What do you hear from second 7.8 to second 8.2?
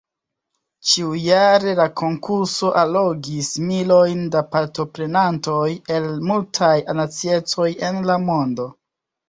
en